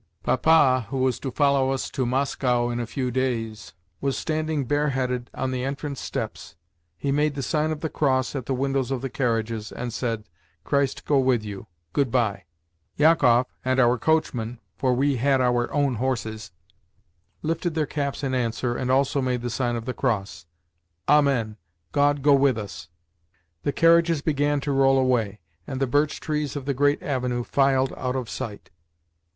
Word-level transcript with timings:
Papa, 0.23 0.87
who 0.89 0.97
was 0.97 1.19
to 1.19 1.29
follow 1.29 1.69
us 1.69 1.87
to 1.91 2.07
Moscow 2.07 2.71
in 2.71 2.79
a 2.79 2.87
few 2.87 3.11
days, 3.11 3.75
was 3.99 4.17
standing 4.17 4.65
bareheaded 4.65 5.29
on 5.35 5.51
the 5.51 5.63
entrance 5.63 6.01
steps. 6.01 6.55
He 6.97 7.11
made 7.11 7.35
the 7.35 7.43
sign 7.43 7.69
of 7.69 7.81
the 7.81 7.87
cross 7.89 8.35
at 8.35 8.47
the 8.47 8.55
windows 8.55 8.89
of 8.89 9.03
the 9.03 9.11
carriages, 9.11 9.71
and 9.71 9.93
said: 9.93 10.23
"Christ 10.63 11.05
go 11.05 11.19
with 11.19 11.45
you! 11.45 11.67
Good 11.93 12.09
bye." 12.09 12.45
Jakoff 12.97 13.45
and 13.63 13.79
our 13.79 13.99
coachman 13.99 14.59
(for 14.75 14.95
we 14.95 15.17
had 15.17 15.39
our 15.39 15.71
own 15.71 15.93
horses) 15.97 16.49
lifted 17.43 17.75
their 17.75 17.85
caps 17.85 18.23
in 18.23 18.33
answer, 18.33 18.75
and 18.75 18.89
also 18.89 19.21
made 19.21 19.43
the 19.43 19.51
sign 19.51 19.75
of 19.75 19.85
the 19.85 19.93
cross. 19.93 20.47
"Amen. 21.07 21.57
God 21.91 22.23
go 22.23 22.33
with 22.33 22.57
us!" 22.57 22.89
The 23.61 23.71
carriages 23.71 24.23
began 24.23 24.61
to 24.61 24.71
roll 24.71 24.97
away, 24.97 25.41
and 25.67 25.79
the 25.79 25.85
birch 25.85 26.19
trees 26.19 26.55
of 26.55 26.65
the 26.65 26.73
great 26.73 27.03
avenue 27.03 27.43
filed 27.43 27.93
out 27.95 28.15
of 28.15 28.31
sight. 28.31 28.71